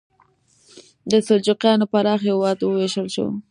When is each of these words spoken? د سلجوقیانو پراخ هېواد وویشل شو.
د 1.11 1.11
سلجوقیانو 1.27 1.85
پراخ 1.91 2.19
هېواد 2.29 2.57
وویشل 2.61 3.07
شو. 3.15 3.27